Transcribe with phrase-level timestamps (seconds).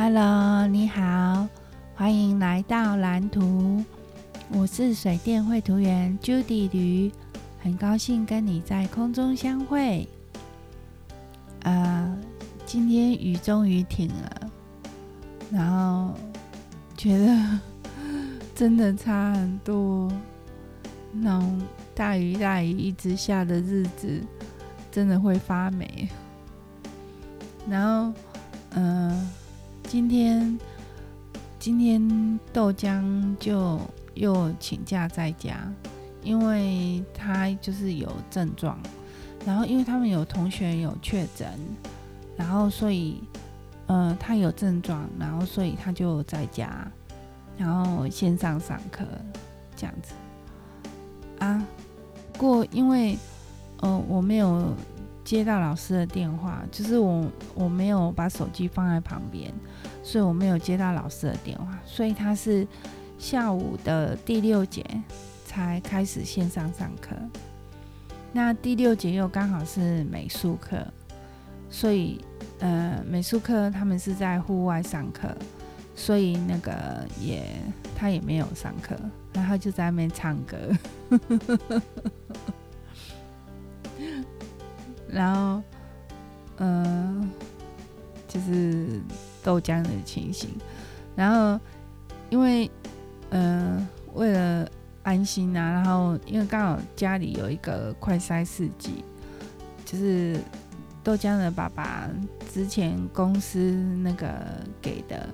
[0.00, 1.48] Hello，你好，
[1.96, 3.84] 欢迎来到蓝图。
[4.48, 7.10] 我是水电绘图员 Judy 吕，
[7.60, 10.08] 很高兴跟你在空中相会。
[11.64, 12.16] 呃，
[12.64, 14.50] 今天雨终于停了，
[15.50, 16.14] 然后
[16.96, 17.58] 觉得
[18.54, 20.08] 真的差很多。
[21.10, 21.60] 那种
[21.96, 24.22] 大雨大雨一直下的日子，
[24.92, 26.08] 真的会发霉。
[27.68, 28.12] 然后，
[28.74, 29.28] 嗯、
[29.88, 30.58] 今天
[31.58, 33.80] 今天豆浆就
[34.12, 35.56] 又请假在家，
[36.22, 38.78] 因为他就是有症状。
[39.46, 41.48] 然后，因为他们有同学有确诊，
[42.36, 43.22] 然后所以，
[43.86, 46.86] 呃，他有症状，然后所以他就在家，
[47.56, 49.06] 然后线上上课
[49.74, 50.12] 这样子
[51.38, 51.66] 啊。
[52.36, 53.16] 过因为，
[53.80, 54.74] 呃，我没有。
[55.28, 57.22] 接到老师的电话，就是我
[57.54, 59.52] 我没有把手机放在旁边，
[60.02, 62.66] 所以我没有接到老师的电话，所以他是
[63.18, 64.82] 下午的第六节
[65.44, 67.14] 才开始线上上课。
[68.32, 70.78] 那第六节又刚好是美术课，
[71.68, 72.24] 所以
[72.60, 75.28] 呃美术课他们是在户外上课，
[75.94, 77.44] 所以那个也
[77.94, 78.96] 他也没有上课，
[79.34, 80.56] 然后就在那边唱歌。
[85.10, 85.62] 然后，
[86.56, 87.28] 呃，
[88.26, 89.00] 就是
[89.42, 90.50] 豆浆的情形。
[91.16, 91.60] 然后，
[92.30, 92.70] 因为，
[93.30, 94.68] 呃，为了
[95.02, 99.04] 安心啊，然后因为刚好家里有一个快筛试剂，
[99.84, 100.38] 就是
[101.02, 102.08] 豆浆的爸爸
[102.52, 103.58] 之前公司
[104.02, 104.28] 那个
[104.80, 105.28] 给的，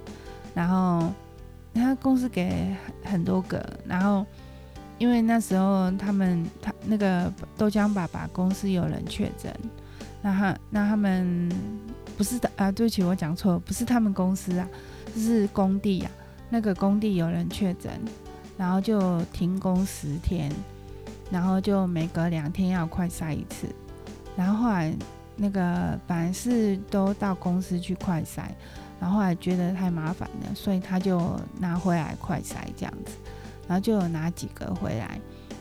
[0.54, 1.12] 然后
[1.74, 4.24] 他公司给很多个，然后。
[4.98, 9.52] 因为那时候他们他那个豆浆爸爸公司有人确诊，
[10.22, 11.50] 那他那他们
[12.16, 14.68] 不是的啊，对不起，我讲错了，不是他们公司啊，
[15.14, 16.10] 就是工地啊，
[16.48, 17.92] 那个工地有人确诊，
[18.56, 20.50] 然后就停工十天，
[21.30, 23.66] 然后就每隔两天要快筛一次，
[24.36, 24.94] 然后后来
[25.36, 28.42] 那个本来是都到公司去快筛，
[29.00, 33.12] 然后后来觉得太麻烦了，所以他就拿回来快筛这样子。
[33.66, 35.18] 然后就有拿几个回来，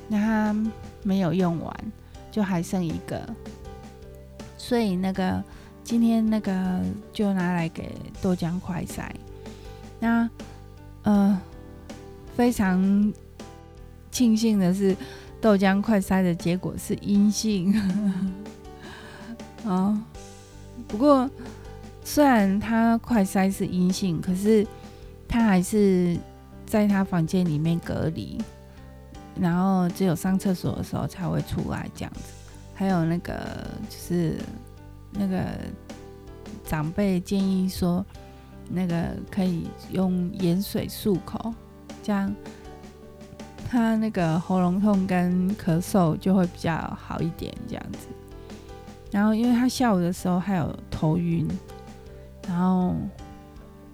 [0.07, 0.55] 那他
[1.03, 1.75] 没有用完，
[2.31, 3.21] 就还剩一个，
[4.57, 5.41] 所以那个
[5.83, 6.81] 今天那个
[7.13, 9.09] 就拿来给豆浆快筛。
[9.99, 10.29] 那
[11.03, 11.39] 呃，
[12.35, 13.13] 非常
[14.11, 14.95] 庆幸的是，
[15.39, 17.73] 豆浆快筛的结果是阴性。
[19.63, 19.97] 哦，
[20.87, 21.29] 不过
[22.03, 24.67] 虽然它快筛是阴性，可是
[25.27, 26.17] 他还是。
[26.73, 28.41] 在他房间里面隔离，
[29.39, 32.33] 然后只有上厕所的时候才会出来这样子。
[32.73, 34.39] 还有那个就是
[35.11, 35.45] 那个
[36.65, 38.03] 长辈建议说，
[38.71, 41.53] 那个可以用盐水漱口，
[42.01, 42.33] 这样
[43.69, 48.07] 他那个喉咙痛跟咳嗽就会比较好一点这样子。
[49.11, 51.47] 然后因为他下午的时候还有头晕，
[52.47, 52.95] 然后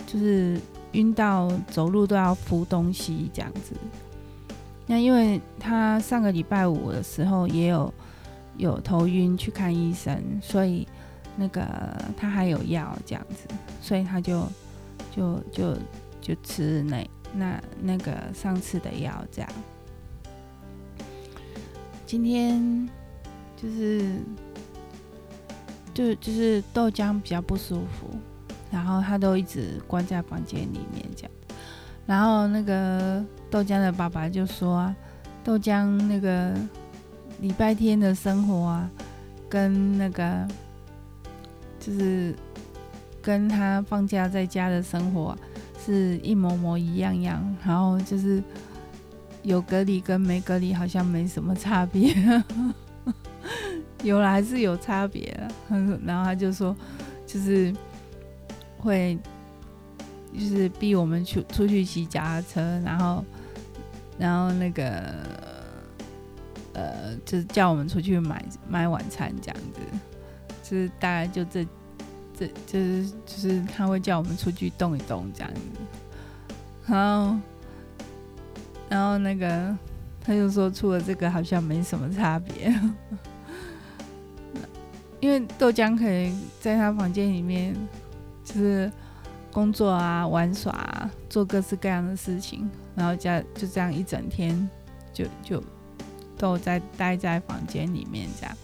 [0.08, 0.58] 就是。
[0.94, 3.76] 晕到走路都要扶东西这样子，
[4.88, 7.94] 那因为他上个礼拜五的时候也有
[8.58, 10.88] 有头晕去看医生，所以
[11.38, 11.64] 那个
[12.18, 13.48] 他还有药这样子，
[13.82, 14.48] 所以他就
[15.16, 15.78] 就就
[16.22, 19.52] 就吃那那那个上次的药这样。
[22.08, 22.90] 今天
[23.56, 24.16] 就是
[25.94, 28.10] 就就是豆浆比较不舒服。
[28.72, 31.32] 然后他都一直关在房间里面这样，
[32.06, 34.94] 然后那个豆浆的爸爸就说，
[35.44, 36.54] 豆浆那个
[37.42, 38.90] 礼拜天的生活啊，
[39.50, 40.48] 跟那个
[41.80, 42.36] 就是
[43.22, 45.36] 跟他放假在家的生活
[45.84, 48.44] 是一模模一样样，然后就是
[49.42, 52.14] 有隔离跟没隔离好像没什么差别，
[54.04, 55.36] 有了还是有差别，
[56.06, 56.76] 然后他就说
[57.26, 57.74] 就是。
[58.80, 59.18] 会
[60.34, 63.26] 就是逼我们出出去骑脚踏车，然后
[64.18, 65.16] 然后那个
[66.74, 69.82] 呃，就是叫我们出去买买晚餐这样子，
[70.64, 71.66] 就是大概就这
[72.38, 75.60] 这就是就是他会叫我们出去动一动这样子，
[76.88, 77.36] 然后
[78.88, 79.76] 然后那个
[80.24, 82.74] 他就说除了这个好像没什么差别，
[85.20, 87.76] 因为豆浆可以在他房间里面。
[88.50, 88.92] 就是
[89.52, 94.68] 工作啊、玩耍啊、做各式各样的事情，然后就就这样一整天
[95.14, 95.64] 就就
[96.36, 98.58] 都在待在房间里面这样，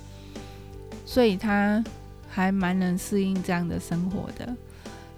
[1.05, 1.83] 所以他
[2.27, 4.55] 还蛮能适应这样的生活的。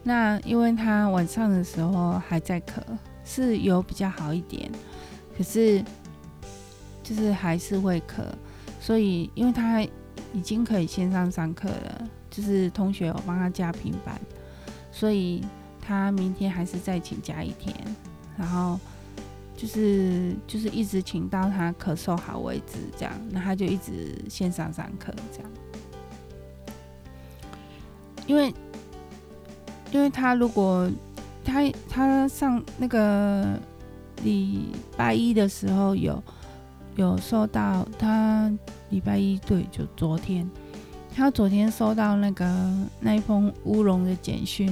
[0.03, 2.81] 那因为他晚上的时候还在咳，
[3.23, 4.69] 是有比较好一点，
[5.37, 5.81] 可是
[7.03, 8.23] 就是还是会咳，
[8.81, 9.81] 所以因为他
[10.33, 14.19] 已经可以线上上课了，就是同学有帮他加平板，
[14.97, 15.43] 所以
[15.79, 17.75] 他明天还是再请假一天，
[18.37, 18.79] 然后
[19.55, 25.51] 就是就是一直请到他咳嗽好为止，这样，那他就一直线上上课这样，
[28.25, 28.53] 因为。
[29.89, 30.91] 因为他如果
[31.45, 33.57] 他他上那个
[34.21, 34.67] 礼
[34.97, 36.21] 拜一的时候有
[36.97, 38.51] 有收到他
[38.89, 40.45] 礼拜一对，就昨天
[41.17, 42.45] 他昨天收到那个
[42.99, 44.71] 那一封乌龙的简讯，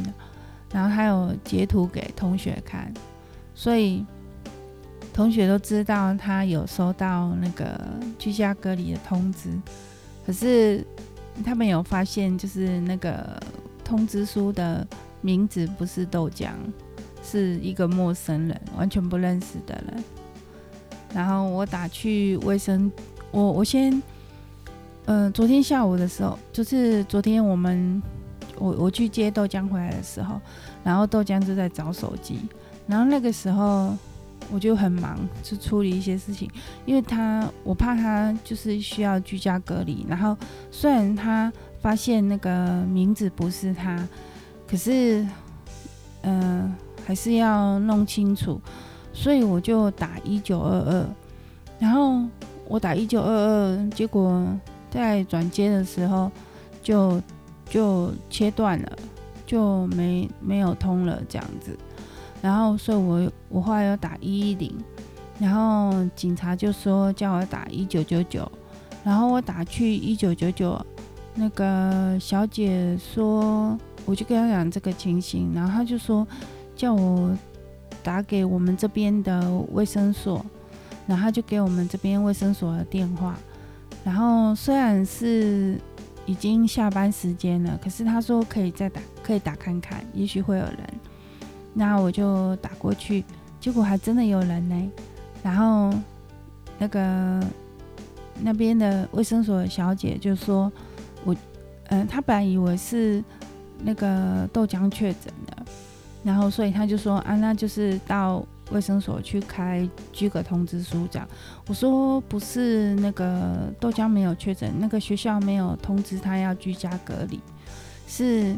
[0.71, 2.93] 然后还有截图给同学看，
[3.55, 4.05] 所以
[5.11, 7.81] 同学都知道他有收到那个
[8.19, 9.49] 居家隔离的通知，
[10.23, 10.85] 可是
[11.43, 13.41] 他们有发现就是那个
[13.83, 14.85] 通知书的。
[15.21, 16.51] 名字不是豆浆，
[17.23, 20.03] 是一个陌生人，完全不认识的人。
[21.15, 22.91] 然后我打去卫生，
[23.31, 23.91] 我我先，
[25.05, 28.01] 呃，昨天下午的时候，就是昨天我们
[28.57, 30.39] 我我去接豆浆回来的时候，
[30.83, 32.39] 然后豆浆就在找手机，
[32.87, 33.95] 然后那个时候
[34.51, 36.49] 我就很忙，去处理一些事情，
[36.85, 40.35] 因为他我怕他就是需要居家隔离，然后
[40.71, 44.07] 虽然他发现那个名字不是他。
[44.67, 45.23] 可是，
[46.23, 46.73] 嗯、
[47.05, 48.59] 还是要弄清楚，
[49.13, 51.05] 所以我就打一九二二，
[51.77, 52.19] 然后
[52.67, 54.43] 我打一九二二，结果
[54.89, 56.31] 在转接的时候
[56.81, 57.21] 就
[57.69, 58.91] 就切断了，
[59.45, 61.77] 就没没有通了这样子，
[62.41, 64.73] 然后所以我我后来要打一一零，
[65.39, 68.51] 然后警察就说叫我打一九九九，
[69.03, 70.79] 然后我打去一九九九，
[71.33, 73.77] 那个小姐说。
[74.07, 76.27] 我就跟她讲这个情形，然后她就说
[76.75, 77.35] 叫我
[78.03, 80.45] 打给我们这边的卫生所，
[81.07, 83.35] 然后他就给我们这边卫生所的电话。
[84.05, 85.77] 然后虽然是
[86.25, 90.77] 已经下班时间了，可是他说可以再打，可以打看看，也许会有人。
[91.73, 93.25] 那我就打过去，
[93.59, 94.91] 结果还真的有人呢。
[95.43, 95.93] 然后
[96.77, 97.43] 那个
[98.39, 100.71] 那边的卫生所小姐就说，
[101.25, 101.33] 我
[101.87, 103.21] 嗯、呃，他本来以为是。
[103.83, 105.65] 那个豆浆确诊了，
[106.23, 108.41] 然后所以她就说啊，那就是到
[108.71, 111.27] 卫生所去开居隔通知书这样。
[111.67, 117.39] 我说不是，那个豆浆没有确诊，那个学校没有通知他要居家隔离，
[118.07, 118.55] 是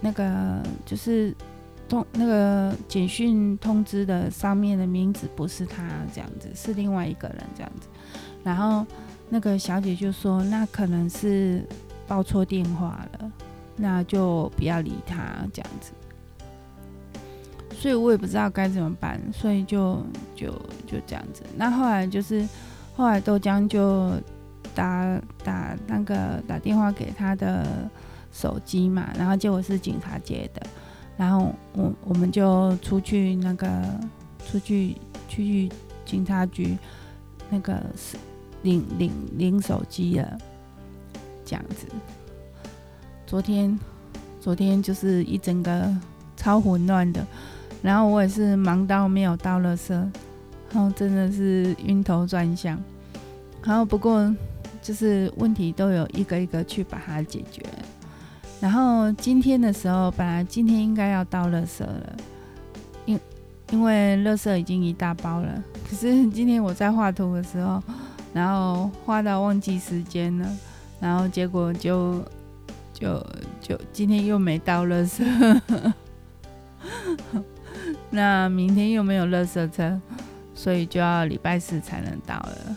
[0.00, 1.34] 那个就是
[1.88, 7.88] 通那个简讯通知的上面的名字不是他这样子，是另外一个人这样子。
[8.44, 8.86] 然后
[9.28, 11.64] 那个小姐就说，那可能是
[12.06, 13.32] 报错电话了。
[13.80, 15.92] 那就不要理他这样子，
[17.78, 20.04] 所以我也不知道该怎么办，所以就
[20.34, 20.50] 就
[20.84, 21.44] 就这样子。
[21.56, 22.46] 那后来就是
[22.96, 24.12] 后来豆浆就
[24.74, 27.88] 打打那个打电话给他的
[28.32, 30.66] 手机嘛，然后结果是警察接的，
[31.16, 33.70] 然后我我们就出去那个
[34.44, 34.96] 出去
[35.28, 35.70] 去
[36.04, 36.76] 警察局
[37.48, 37.80] 那个
[38.62, 40.38] 领领领手机了，
[41.44, 41.86] 这样子。
[43.24, 43.78] 昨天，
[44.40, 45.94] 昨天就是一整个
[46.36, 47.24] 超混乱的，
[47.82, 49.92] 然后我也是忙到没有倒垃圾，
[50.72, 52.78] 然后真的是晕头转向，
[53.64, 54.34] 然后不过
[54.82, 57.62] 就是问题都有一个一个去把它解决。
[58.60, 62.16] 然后今天的时候，本来今天应该要倒垃圾了，
[63.06, 63.20] 因
[63.70, 67.82] 因为垃圾已经一大包了，可是今天我在画图的时候，
[68.32, 70.48] 然后画到忘记时间了，
[71.00, 72.22] 然后结果就。
[73.00, 73.24] 就
[73.60, 75.22] 就今天又没倒垃圾，
[78.10, 80.00] 那明天又没有垃圾车，
[80.54, 82.76] 所以就要礼拜四才能到了。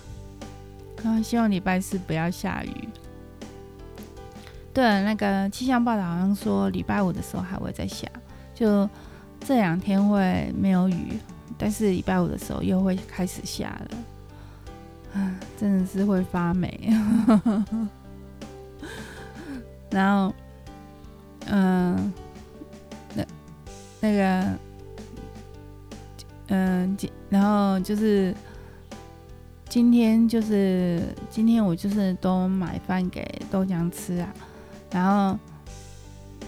[1.04, 2.90] 啊，希望礼拜四不要下雨。
[4.74, 8.08] 对，那个气象报道好像说礼拜五的时候还会再下，
[8.54, 8.88] 就
[9.40, 11.18] 这两天会没有雨，
[11.58, 13.98] 但是礼拜五的时候又会开始下了。
[15.14, 16.90] 啊，真的是会发霉。
[19.92, 20.34] 然后，
[21.48, 22.14] 嗯、
[23.14, 23.26] 那
[24.00, 24.58] 那个，
[26.54, 28.36] 嗯、呃，然后就是
[29.70, 34.34] 今天就是今天我就是都买饭给豆浆吃啊，
[34.92, 35.40] 然后，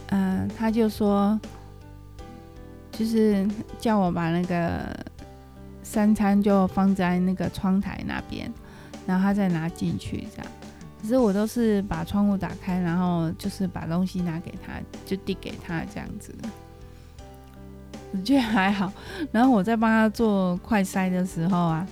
[0.07, 1.39] 嗯、他就说，
[2.91, 3.47] 就是
[3.79, 4.93] 叫我把那个
[5.83, 8.51] 三餐就放在那个窗台那边，
[9.07, 10.51] 然后他再拿进去这样。
[11.01, 14.73] 可是我都是把窗户打开，然后就是把东西拿给他，
[15.05, 16.35] 就递给他这样子。
[18.13, 18.89] 我觉得还好。
[19.31, 21.85] 然后我在帮他做快筛的时候啊，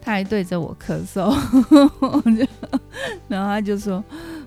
[0.00, 1.30] 他还对着我咳嗽，
[3.28, 4.02] 然后他就说：“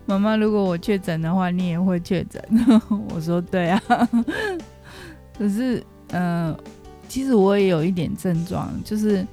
[0.05, 2.43] 妈妈，如果我确诊的话，你也会确诊。
[3.13, 3.81] ”我说：“对啊。”
[5.37, 6.57] 可是，呃，
[7.07, 9.25] 其实我也有一点症状，就是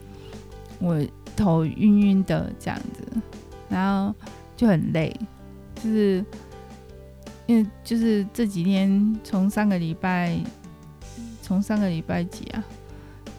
[0.78, 1.00] 我
[1.34, 3.02] 头晕晕的这样子，
[3.68, 4.14] 然后
[4.56, 5.14] 就很累，
[5.74, 6.24] 就是
[7.46, 10.38] 因为就是这几天从上个礼拜，
[11.46, 12.64] 从上个礼拜几啊？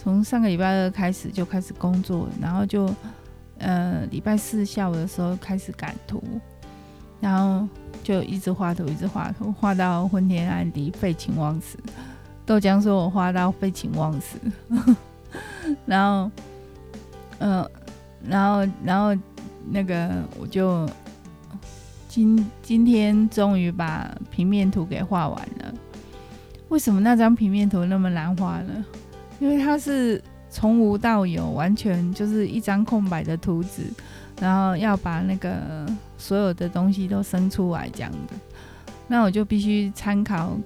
[0.01, 2.89] 从上个礼拜二开始就开始工作，然后就
[3.57, 6.23] 呃礼拜四下午的时候开始赶图，
[7.19, 7.67] 然后
[8.01, 11.77] 就一直画图，一直画图，画到昏天暗地，废寝忘食。
[12.45, 14.37] 豆浆说：“我画到废寝忘食，
[15.85, 16.31] 然后，
[17.39, 17.69] 呃，
[18.25, 19.21] 然后，然后
[19.69, 20.87] 那个我就
[22.07, 25.73] 今今天终于把平面图给画完了。
[26.69, 28.85] 为什么那张平面图那么难画呢？
[29.39, 33.83] 因为它是从无到有，完全就是一张空白的图纸，
[34.39, 35.85] 然后要把那个
[36.17, 38.35] 所有的东西都生出来这样的，
[39.07, 40.57] 那我就必须参考。”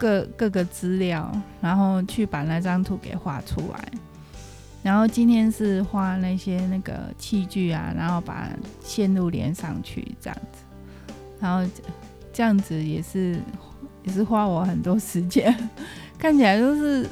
[0.00, 1.28] 各各个资料，
[1.60, 3.88] 然后去把那张图给画出来。
[4.80, 8.48] 然后今天是画那些那个器具啊，然后把
[8.80, 10.62] 线路连上去这样子。
[11.40, 11.68] 然后
[12.32, 13.40] 这样子也是
[14.08, 15.54] 也是花我很多时间，
[16.18, 17.04] 看起来都是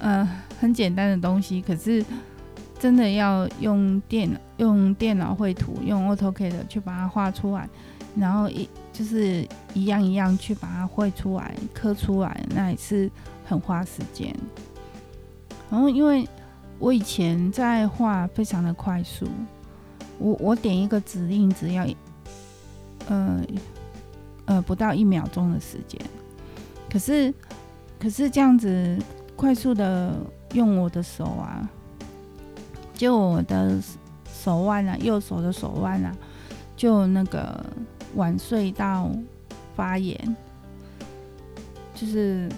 [0.00, 2.04] 嗯、呃、很简单的东西，可是
[2.78, 7.68] 真的要用电用电脑绘图，用 AutoCAD 去把它画出来，
[8.16, 8.68] 然后一。
[8.94, 13.10] 就是一样一样去把它绘出来、刻出来，那也是
[13.44, 14.32] 很花时间。
[15.68, 16.24] 然后，因为
[16.78, 19.26] 我以前在画非常的快速，
[20.20, 21.84] 我我点一个指令只要
[23.08, 23.40] 呃
[24.46, 26.00] 呃不到一秒钟的时间。
[26.90, 27.32] 可是
[27.98, 28.98] 可是这样子
[29.36, 30.14] 快速的
[30.52, 31.68] 用我的手啊，
[32.94, 33.80] 就我的
[34.32, 36.14] 手腕啊，右手的手腕啊，
[36.76, 37.64] 就那个。
[38.16, 39.10] 晚睡到
[39.74, 40.36] 发炎，
[41.96, 42.48] 就是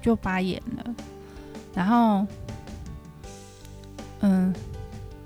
[0.00, 0.94] 就发炎了，
[1.74, 2.26] 然后，
[4.20, 4.54] 嗯，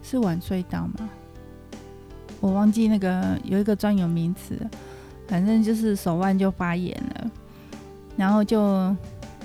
[0.02, 1.08] 是晚睡到吗？
[2.40, 4.58] 我忘记那个有一个专有名词，
[5.26, 7.30] 反正就是手腕就发炎了，
[8.16, 8.94] 然后就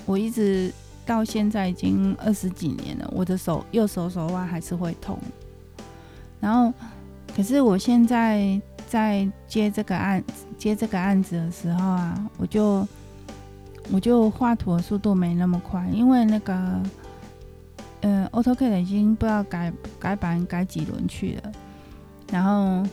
[0.06, 0.72] 我一直
[1.04, 5.18] 到现在已经二十几年了，我的手右手手腕还是会痛，
[6.40, 6.72] 然后
[7.34, 8.60] 可是我现在。
[8.88, 10.22] 在接这个案
[10.58, 12.86] 接这个案子的时候啊，我就
[13.90, 16.82] 我就画图的速度没那么快，因为那个
[18.02, 21.52] 呃，AutoCAD 已经不知道改改版改几轮去了，
[22.30, 22.86] 然后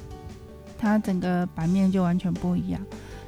[0.80, 2.82] 它整个版面就完全不一样，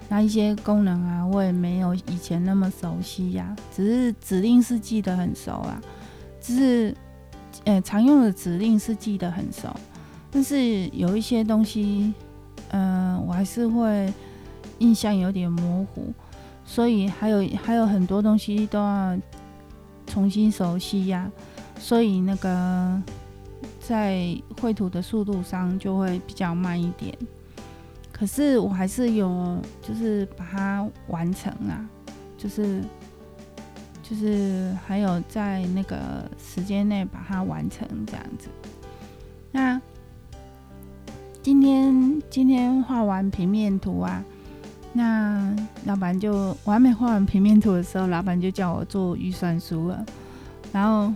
[0.10, 5.80] 那一些功能啊，我也没有以前那么熟悉呀、只是指令是记得很熟啊，
[6.40, 6.96] 只是
[7.66, 9.68] 呃常用的指令是记得很熟，
[10.32, 12.14] 但是有一些东西。
[12.74, 14.14] 嗯、呃，我还是会
[14.80, 16.14] 印象有点模糊，
[16.64, 19.18] 所以还有还有很多东西都要
[20.08, 21.30] 重新熟悉呀，
[21.78, 23.04] 所以那个
[23.82, 27.14] 在绘图的速度上就会比较慢一点。
[28.22, 31.90] 可是我还是有，就是把它完成啊，
[32.38, 32.80] 就是
[34.04, 38.48] 就是还有在那个时间内把它完成这样子。
[39.52, 39.82] 那。
[41.44, 44.24] 今天今天画完平面图啊，
[44.94, 50.06] 那老板就我还没画完平面图的时候，老板就叫我做预算书了。
[50.72, 51.12] 然后，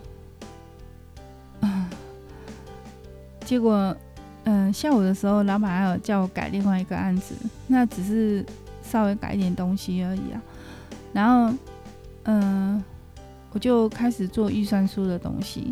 [3.46, 3.96] 结果，
[4.46, 7.36] 嗯，下午的时候，老板还有叫我改另外一个案子，
[7.68, 8.44] 那只是
[8.82, 10.42] 稍微改一点东西而已啊。
[11.14, 11.56] 然后，
[12.24, 12.84] 嗯，
[13.52, 15.72] 我就开始做预算书的东西。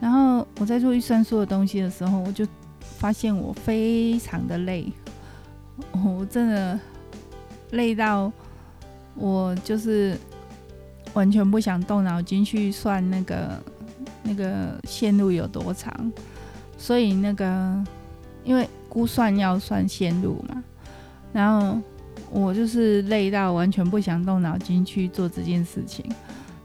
[0.00, 2.46] 然后我在做预算书的东西的时候，我就。
[2.98, 4.92] 发现我非常的累，
[6.04, 6.78] 我真的
[7.70, 8.30] 累到
[9.14, 10.18] 我就是
[11.14, 13.58] 完全不想动脑筋去算那个
[14.22, 16.12] 那个线路有多长，
[16.76, 17.82] 所以那个
[18.44, 20.62] 因为估算要算线路嘛，
[21.32, 21.78] 然后
[22.30, 26.04] 我就是累到完全不想动脑筋去做这件事情，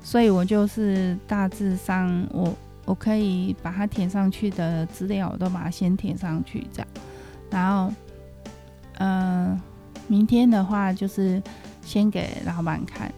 [0.03, 2.53] 所以我就是大致上我。
[2.87, 6.87] 我可以把它填上去的资料，我都把它先填上去，这样。
[7.49, 7.91] 然后，
[8.99, 9.59] 嗯、
[10.07, 11.41] 明天的话就是
[11.81, 13.11] 先给老板看，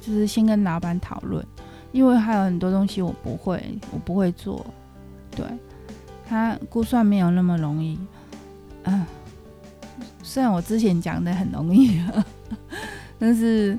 [0.00, 1.46] 就是先跟老板讨论，
[1.92, 4.66] 因为还有很多东西我不会，我不会做。
[5.36, 5.46] 对，
[6.32, 7.98] 他估算没有那么容易。
[8.84, 9.04] 嗯、
[10.22, 12.00] 虽然我之前讲的很容易，
[13.20, 13.78] 但是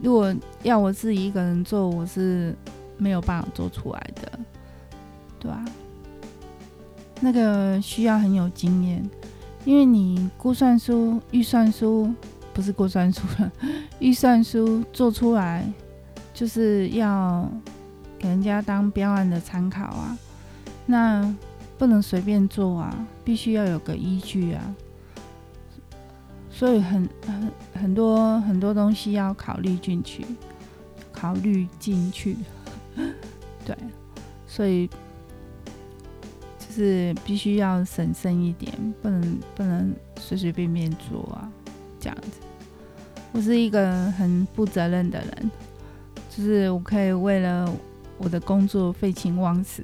[0.00, 0.32] 如果
[0.62, 2.54] 要我自己一个人做，我是。
[2.98, 4.38] 没有办法做出来的，
[5.38, 5.62] 对吧？
[7.20, 9.06] 那个需要很有经验，
[9.66, 12.10] 因为你估算书、预算书
[12.54, 13.52] 不是估算书了，
[14.00, 15.70] 预算书做出来
[16.32, 17.46] 就是要
[18.18, 20.16] 给人家当标案的参考啊，
[20.86, 21.34] 那
[21.78, 24.74] 不能随便做啊，必须要有个依据啊，
[26.50, 30.24] 所以很很很多很多东西要考虑进去，
[31.12, 32.36] 考虑进去，
[33.64, 33.76] 对，
[34.46, 34.94] 所以就。
[36.76, 41.48] 是必须要审慎一点，不能不能随随便便做啊，
[41.98, 42.38] 这样子。
[43.32, 45.50] 我是一个很负责任的人，
[46.28, 47.66] 就是我可以为了
[48.18, 49.82] 我的工作废寝忘食。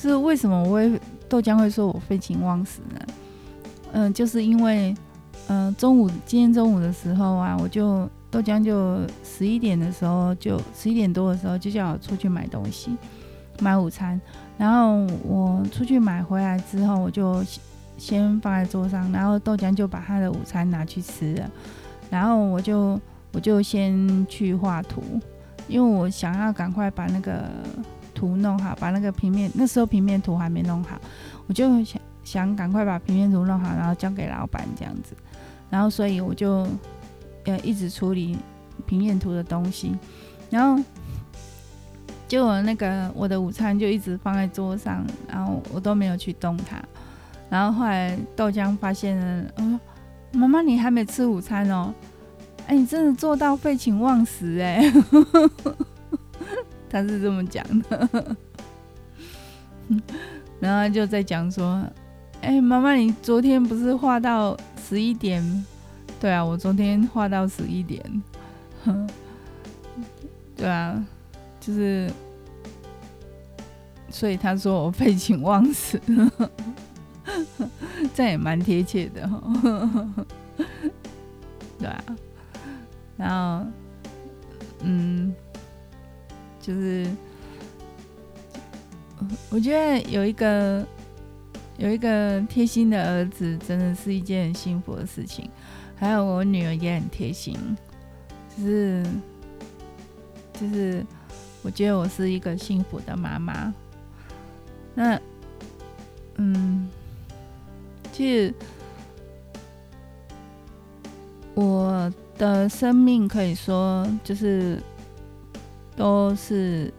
[0.00, 3.00] 是为什么我会豆浆会说我废寝忘食呢？
[3.92, 4.94] 嗯、就是因为
[5.48, 12.94] 嗯、中午今天中午的时候啊，我就豆浆就十一点的时候就十一点多的时候就叫我出去买东西，
[13.60, 14.20] 买午餐。
[14.58, 17.42] 然后我出去买回来之后，我就
[17.96, 21.50] 先放在桌上，然后豆浆就把他的午餐拿去吃了。
[22.10, 23.00] 然后我就
[23.32, 25.02] 我就先去画图，
[25.66, 27.44] 因为我想要赶快把那个
[28.18, 31.00] 图弄好，把那个平面那时候平面图还没弄好，
[31.46, 35.14] 我就想想赶快把平面图弄好，然后交给老板这样子。
[35.70, 36.66] 然后所以我就
[37.44, 38.36] 呃一直处理
[38.86, 39.96] 平面图的东西，
[40.50, 40.82] 然后。
[42.26, 46.76] 结果那个我的午餐就一直放在桌上，然后我都没有去动它。
[47.48, 49.80] 然后后来豆浆发现了，嗯，
[50.32, 51.90] 妈妈你还没吃午餐哦？
[52.66, 54.92] 哎，你真的做到废寝忘食哎！
[56.90, 58.36] 他是这么讲的。
[60.60, 61.82] 然后就在讲说，
[62.40, 64.56] 哎，妈妈你昨天不是画到
[64.88, 65.64] 十一点？
[66.20, 68.22] 对啊，我昨天画到十一点。
[70.56, 71.04] 对啊。
[71.60, 72.10] 就是，
[74.08, 76.00] 所以他说我废寝忘食，
[78.14, 79.42] 这也蛮贴切的哈。
[81.78, 82.04] 对啊，
[83.18, 83.66] 然后，
[84.80, 85.34] 嗯，
[86.60, 87.06] 就是，
[89.50, 90.86] 我觉得有一个
[91.76, 95.50] 有一个贴心的儿子，真的是一件很幸福的事情。
[95.96, 97.56] 还有我女儿也很贴心，
[98.56, 99.06] 就是，
[100.60, 101.04] 就是。
[101.60, 103.74] 我觉得我是一个幸福的妈妈。
[104.94, 105.20] 那，
[106.36, 106.88] 嗯，
[108.12, 108.54] 其实
[111.54, 114.80] 我的生命可以说就是
[115.98, 116.90] 都是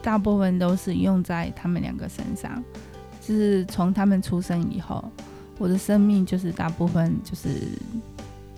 [0.00, 2.62] 大部分都是用在他们两个身上。
[3.20, 5.02] 就是从他们出生以后，
[5.58, 7.48] 我的生命就是大部分就是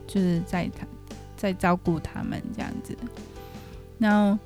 [0.07, 0.87] 就是在他
[1.37, 2.95] 在照顾他们这样子。
[3.99, 4.39] 然后。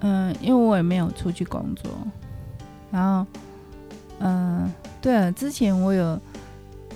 [0.00, 1.90] 嗯，因为我也没有出去工作，
[2.88, 3.26] 然后，
[4.20, 6.20] 嗯，对了，之前我有，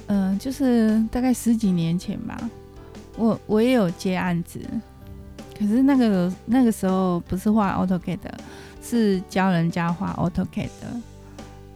[0.06, 2.48] 嗯，就是大概十几年前吧，
[3.16, 4.60] 我我也有接案子，
[5.58, 8.18] 可是那个那个时候不是画 AutoCAD，
[8.82, 10.68] 是教人家画 AutoCAD，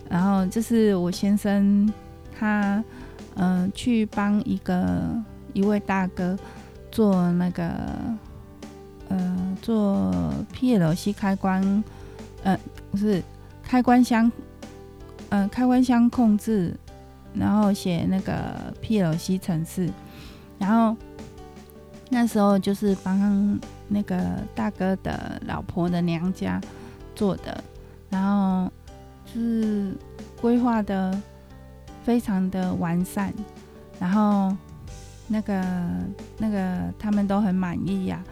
[0.09, 1.93] 然后就是我先生
[2.39, 2.83] 他，
[3.35, 5.01] 嗯，去帮一个
[5.53, 6.39] 一位大哥
[6.91, 7.71] 做那个。
[9.09, 10.13] 呃，做
[10.53, 11.85] PLC 开关，
[12.43, 12.59] 呃，
[12.91, 13.23] 不是
[13.63, 14.29] 开关箱，
[15.29, 16.77] 呃，开关箱控制，
[17.33, 19.89] 然后写那个 PLC 程式，
[20.59, 20.97] 然后
[22.19, 24.17] 那时候就是帮那个
[24.55, 26.59] 大哥的老婆的娘家
[27.15, 27.63] 做的，
[28.09, 28.73] 然后
[29.27, 29.93] 就是
[30.41, 31.21] 规划的
[32.03, 33.31] 非常的完善，
[34.01, 34.57] 然后
[35.29, 35.63] 那个
[36.39, 38.25] 那个他们都很满意呀、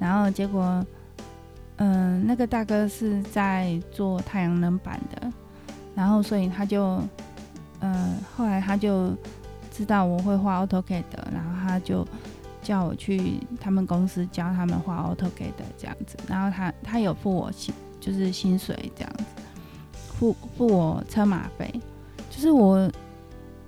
[0.00, 0.84] 然后结果，
[1.76, 5.32] 嗯，那个大哥是在做太阳能板的，
[5.94, 7.00] 然后所以他就，
[7.78, 9.16] 嗯，后来他就
[9.70, 12.04] 知道我会画 AutoCAD 的，然后他就
[12.62, 19.24] 叫我去他们公司教他们画 AutoCAD 的这样子，然后他他有付我薪，就是薪水这样子，
[20.18, 21.72] 付付我车马费，
[22.30, 22.90] 就是我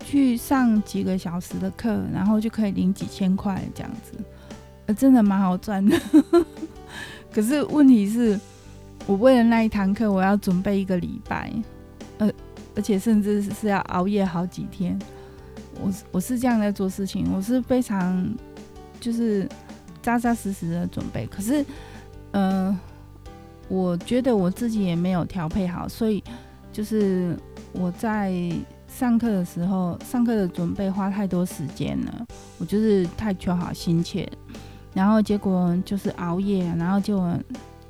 [0.04, 4.12] 去上几个小时的课，然后就可以领几千块这样子。
[4.87, 5.98] 呃，真的蛮好赚的，
[7.33, 8.38] 可是问题是，
[9.07, 11.50] 我为了那一堂课，我要准备一个礼拜，
[12.18, 12.30] 呃，
[12.76, 14.98] 而且甚至是要熬夜好几天。
[15.80, 18.33] 我我是这样在做事情，我是非常
[19.04, 19.46] 就是
[20.00, 21.26] 扎扎实实的准备。
[21.26, 21.62] 可是，
[22.30, 22.74] 呃，
[23.68, 26.24] 我觉得我自己也没有调配好，所以
[26.72, 27.36] 就是
[27.72, 28.32] 我在
[28.88, 32.26] 上课的时候，上课的准备花太多时间了，
[32.58, 34.26] 我就是太求好心切。
[34.94, 37.22] 然后结果就是熬夜，然后就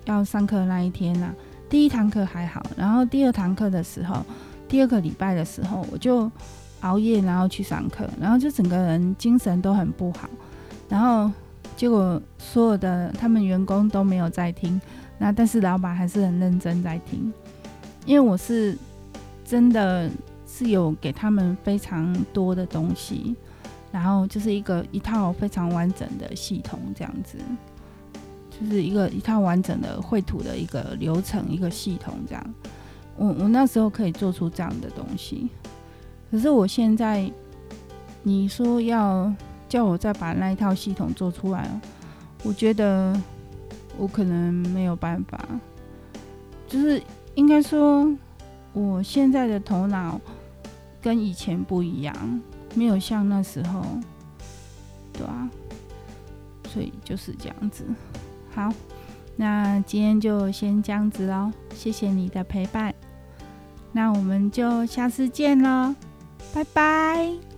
[0.07, 1.33] 要上课那一天啊，
[1.69, 4.25] 第一堂课还好，然后第二堂课的时候，
[4.69, 6.29] 第二个礼拜的时候，我就
[6.81, 10.29] 熬夜，然后去上课，然后就整个人精神都很不好，
[10.89, 11.31] 然后
[11.77, 14.81] 结果所有的他们员工都没有在听，
[15.19, 17.33] 那但是老板还是很认真在听，
[18.07, 18.77] 因为我是
[19.45, 20.11] 真的
[20.47, 23.35] 是有给他们非常多的东西，
[23.91, 27.39] 然后就是一个一套非常完整的系统这样子。
[28.57, 32.55] 就是一个一套完整的绘图的一个流程，一个系统这样。
[33.17, 35.49] 我我那时候可以做出这样的东西，
[36.31, 37.29] 可是我现在，
[38.23, 39.35] 你说要
[39.69, 41.69] 叫我再把那一套系统做出来，
[42.43, 43.19] 我觉得
[43.99, 45.39] 我可能没有办法。
[46.67, 47.03] 就是
[47.35, 48.09] 应该说，
[48.73, 50.21] 我现在的头脑
[51.01, 52.41] 跟以前不一样，
[52.75, 53.85] 没有像那时候，
[55.13, 55.49] 对啊，
[56.69, 57.85] 所以就是这样子。
[58.53, 58.73] 好，
[59.37, 62.95] 那今天就先这样子喽，谢谢你的陪伴，
[63.93, 65.95] 那我们就下次见喽，
[66.53, 67.54] 拜拜。